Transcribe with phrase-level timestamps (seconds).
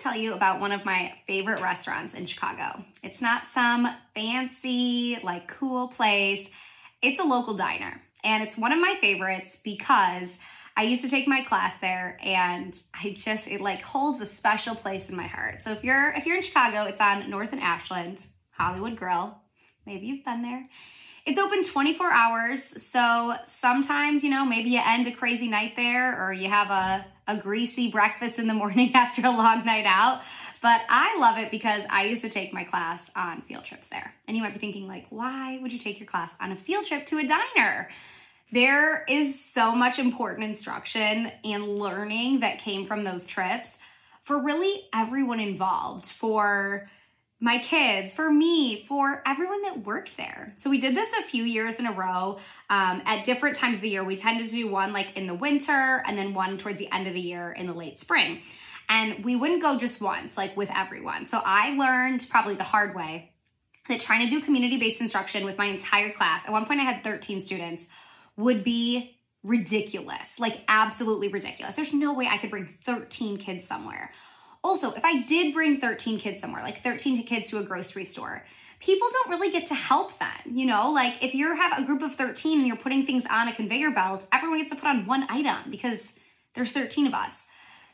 [0.00, 2.84] Tell you about one of my favorite restaurants in Chicago.
[3.02, 6.48] It's not some fancy, like cool place,
[7.02, 8.00] it's a local diner.
[8.22, 10.38] And it's one of my favorites because
[10.76, 14.74] I used to take my class there and I just it like holds a special
[14.74, 15.62] place in my heart.
[15.62, 19.36] So if you're if you're in Chicago, it's on North and Ashland, Hollywood Grill.
[19.86, 20.64] Maybe you've been there.
[21.26, 26.18] It's open 24 hours, so sometimes, you know, maybe you end a crazy night there
[26.18, 30.22] or you have a, a greasy breakfast in the morning after a long night out.
[30.62, 34.12] But I love it because I used to take my class on field trips there.
[34.28, 36.84] And you might be thinking, like, why would you take your class on a field
[36.84, 37.88] trip to a diner?
[38.52, 43.78] There is so much important instruction and learning that came from those trips
[44.22, 46.90] for really everyone involved, for
[47.42, 50.52] my kids, for me, for everyone that worked there.
[50.56, 53.82] So we did this a few years in a row um, at different times of
[53.82, 54.04] the year.
[54.04, 57.06] We tended to do one like in the winter and then one towards the end
[57.06, 58.42] of the year in the late spring.
[58.90, 61.24] And we wouldn't go just once, like with everyone.
[61.24, 63.32] So I learned probably the hard way
[63.88, 66.84] that trying to do community based instruction with my entire class, at one point I
[66.84, 67.86] had 13 students,
[68.36, 71.74] would be ridiculous, like absolutely ridiculous.
[71.74, 74.12] There's no way I could bring 13 kids somewhere.
[74.62, 78.44] Also, if I did bring 13 kids somewhere, like 13 kids to a grocery store,
[78.80, 80.56] people don't really get to help then.
[80.56, 83.48] You know, like if you have a group of 13 and you're putting things on
[83.48, 86.12] a conveyor belt, everyone gets to put on one item because
[86.54, 87.46] there's 13 of us.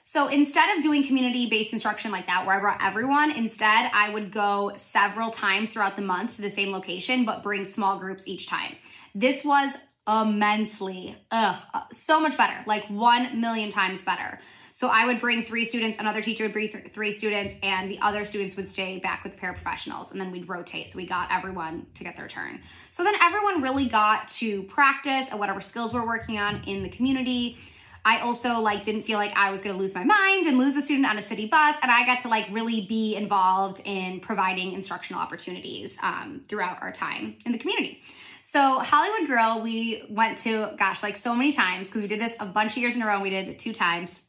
[0.03, 4.09] So instead of doing community based instruction like that, where I brought everyone, instead I
[4.11, 8.29] would go several times throughout the month to the same location, but bring small groups
[8.29, 8.77] each time.
[9.17, 9.73] This was
[10.09, 11.57] immensely, ugh,
[11.91, 14.39] so much better, like 1 million times better.
[14.73, 17.99] So I would bring three students, another teacher would bring th- three students, and the
[18.01, 20.89] other students would stay back with paraprofessionals, and then we'd rotate.
[20.89, 22.61] So we got everyone to get their turn.
[22.91, 26.91] So then everyone really got to practice at whatever skills we're working on in the
[26.91, 27.57] community.
[28.05, 30.77] I also like didn't feel like I was going to lose my mind and lose
[30.77, 34.21] a student on a city bus, and I got to like really be involved in
[34.21, 38.03] providing instructional opportunities um, throughout our time in the community.
[38.49, 42.37] So Hollywood Grill, we went to, gosh, like so many times because we did this
[42.39, 43.21] a bunch of years in a row.
[43.21, 44.21] We did it two times.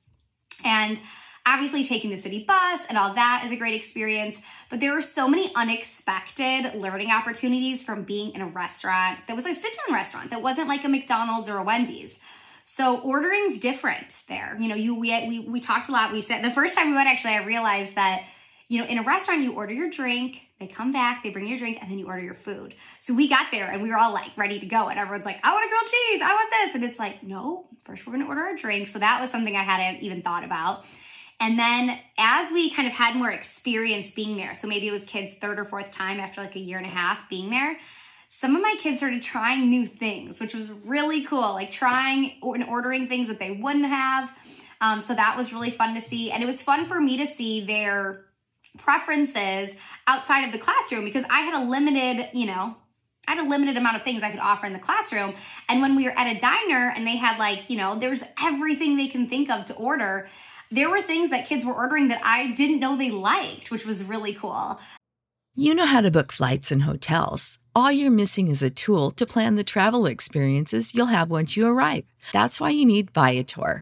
[0.63, 0.99] And
[1.45, 5.01] obviously taking the city bus and all that is a great experience but there were
[5.01, 9.95] so many unexpected learning opportunities from being in a restaurant that was a sit down
[9.95, 12.19] restaurant that wasn't like a mcdonald's or a wendy's
[12.65, 16.43] so ordering's different there you know you we, we we talked a lot we said
[16.43, 18.25] the first time we went actually i realized that
[18.67, 21.57] you know in a restaurant you order your drink They come back, they bring your
[21.57, 22.73] drink, and then you order your food.
[22.99, 24.89] So we got there and we were all like ready to go.
[24.89, 26.75] And everyone's like, I want a grilled cheese, I want this.
[26.75, 28.89] And it's like, no, first we're gonna order our drink.
[28.89, 30.85] So that was something I hadn't even thought about.
[31.39, 35.05] And then as we kind of had more experience being there, so maybe it was
[35.05, 37.77] kids' third or fourth time after like a year and a half being there,
[38.29, 42.63] some of my kids started trying new things, which was really cool, like trying and
[42.63, 44.31] ordering things that they wouldn't have.
[44.81, 46.31] Um, so that was really fun to see.
[46.31, 48.25] And it was fun for me to see their
[48.77, 49.75] preferences
[50.07, 52.75] outside of the classroom because I had a limited, you know,
[53.27, 55.33] I had a limited amount of things I could offer in the classroom.
[55.67, 58.95] And when we were at a diner and they had like, you know, there's everything
[58.95, 60.29] they can think of to order,
[60.71, 64.03] there were things that kids were ordering that I didn't know they liked, which was
[64.03, 64.79] really cool.
[65.55, 67.57] You know how to book flights and hotels.
[67.75, 71.65] All you're missing is a tool to plan the travel experiences you'll have once you
[71.67, 72.05] arrive.
[72.31, 73.81] That's why you need Viator.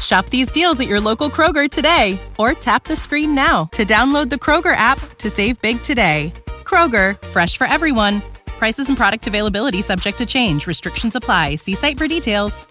[0.00, 4.30] Shop these deals at your local Kroger today or tap the screen now to download
[4.30, 6.32] the Kroger app to save big today.
[6.64, 8.22] Kroger, fresh for everyone.
[8.46, 10.66] Prices and product availability subject to change.
[10.66, 11.56] Restrictions apply.
[11.56, 12.66] See site for details.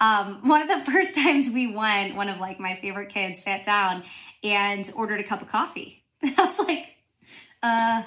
[0.00, 3.64] Um, one of the first times we went, one of like my favorite kids sat
[3.64, 4.02] down
[4.42, 6.04] and ordered a cup of coffee.
[6.22, 6.96] I was like,
[7.62, 8.02] uh,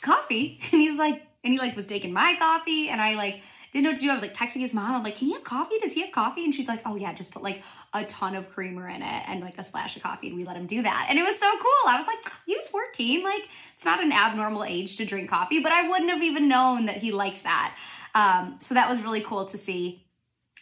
[0.00, 0.60] coffee?
[0.72, 3.42] And he's like, and he like was taking my coffee and I like
[3.74, 4.10] didn't know what to do.
[4.10, 4.94] I was like texting his mom.
[4.94, 5.78] I'm like, can he have coffee?
[5.80, 6.44] Does he have coffee?
[6.44, 7.60] And she's like, oh yeah, just put like
[7.92, 10.28] a ton of creamer in it and like a splash of coffee.
[10.28, 11.06] And we let him do that.
[11.10, 11.72] And it was so cool.
[11.88, 13.24] I was like, he was 14.
[13.24, 16.86] Like it's not an abnormal age to drink coffee, but I wouldn't have even known
[16.86, 17.76] that he liked that.
[18.14, 20.03] Um, so that was really cool to see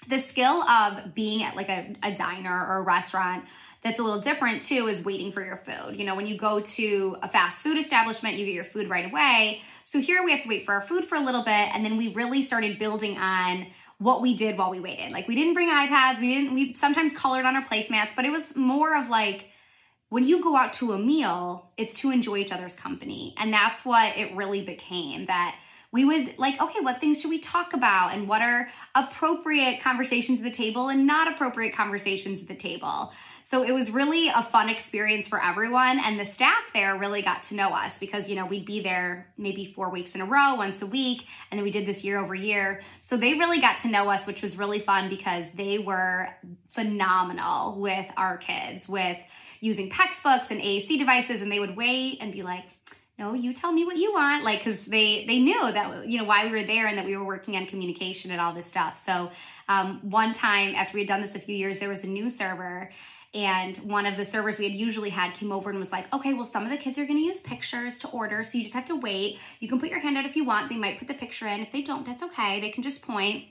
[0.09, 3.45] the skill of being at like a, a diner or a restaurant
[3.83, 5.97] that's a little different too is waiting for your food.
[5.97, 9.05] You know, when you go to a fast food establishment, you get your food right
[9.05, 9.61] away.
[9.85, 11.75] So here we have to wait for our food for a little bit.
[11.75, 13.67] And then we really started building on
[13.99, 15.13] what we did while we waited.
[15.13, 18.31] Like we didn't bring iPads, we didn't, we sometimes colored on our placemats, but it
[18.31, 19.49] was more of like,
[20.09, 23.35] when you go out to a meal, it's to enjoy each other's company.
[23.39, 25.57] And that's what it really became that
[25.93, 28.15] we would like, okay, what things should we talk about?
[28.15, 33.13] And what are appropriate conversations at the table and not appropriate conversations at the table?
[33.45, 36.01] So it was really a fun experience for everyone.
[36.03, 39.33] And the staff there really got to know us because, you know, we'd be there
[39.37, 41.27] maybe four weeks in a row, once a week.
[41.51, 42.81] And then we did this year over year.
[43.01, 46.29] So they really got to know us, which was really fun because they were
[46.69, 49.21] phenomenal with our kids, with
[49.61, 51.43] using PECS books and AAC devices.
[51.43, 52.65] And they would wait and be like,
[53.19, 54.45] no you tell me what you want.
[54.45, 57.17] Like because they they knew that you know why we were there and that we
[57.17, 58.97] were working on communication and all this stuff.
[58.97, 59.31] So
[59.69, 62.29] um, one time after we had done this a few years there was a new
[62.31, 62.91] server
[63.35, 66.35] and one of the servers we had usually had came over and was like okay
[66.35, 68.75] well some of the kids are going to use pictures to order so you just
[68.75, 69.39] have to wait.
[69.61, 70.69] You can put your hand out if you want.
[70.69, 71.61] They might put the picture in.
[71.61, 72.61] If they don't that's okay.
[72.61, 73.45] They can just point.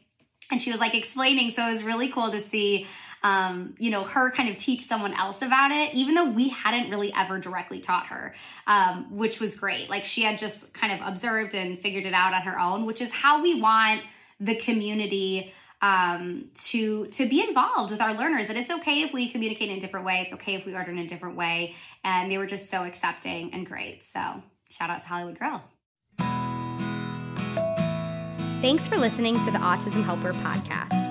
[0.49, 2.87] And she was like explaining so it was really cool to see
[3.23, 6.89] um, you know, her kind of teach someone else about it, even though we hadn't
[6.89, 8.33] really ever directly taught her,
[8.67, 9.89] um, which was great.
[9.89, 13.01] Like she had just kind of observed and figured it out on her own, which
[13.01, 14.01] is how we want
[14.39, 18.47] the community um, to to be involved with our learners.
[18.47, 20.21] That it's okay if we communicate in a different way.
[20.21, 21.75] It's okay if we order in a different way.
[22.03, 24.03] And they were just so accepting and great.
[24.03, 24.19] So
[24.69, 25.61] shout out to Hollywood Grill.
[28.61, 31.10] Thanks for listening to the Autism Helper podcast.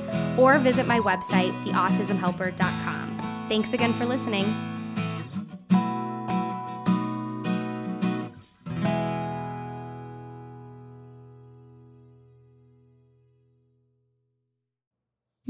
[0.37, 3.45] or visit my website, theautismhelper.com.
[3.49, 4.45] Thanks again for listening.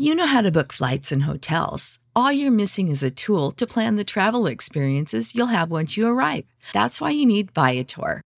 [0.02, 2.00] You know how to book flights and hotels.
[2.16, 6.08] All you're missing is a tool to plan the travel experiences you'll have once you
[6.08, 6.46] arrive.
[6.74, 8.22] That's why you need Viator.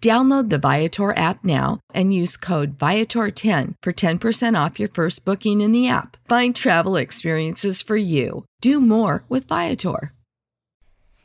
[0.00, 5.60] Download the Viator app now and use code Viator10 for 10% off your first booking
[5.60, 6.16] in the app.
[6.26, 8.46] Find travel experiences for you.
[8.62, 10.12] Do more with Viator.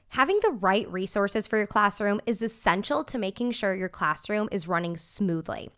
[0.10, 4.68] Having the right resources for your classroom is essential to making sure your classroom is
[4.68, 5.70] running smoothly.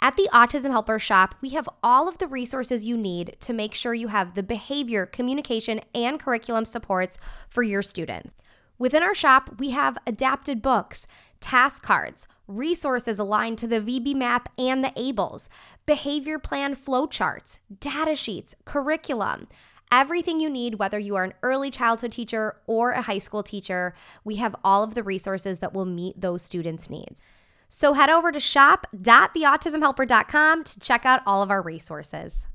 [0.00, 3.74] At the Autism Helper Shop, we have all of the resources you need to make
[3.74, 7.16] sure you have the behavior, communication, and curriculum supports
[7.48, 8.34] for your students.
[8.78, 11.06] Within our shop, we have adapted books,
[11.40, 15.48] task cards, resources aligned to the VB-MAPP and the ABLLS,
[15.86, 19.48] behavior plan flowcharts, data sheets, curriculum.
[19.92, 23.92] Everything you need, whether you are an early childhood teacher or a high school teacher,
[24.24, 27.20] we have all of the resources that will meet those students' needs.
[27.68, 32.46] So head over to shop.theautismhelper.com to check out all of our resources.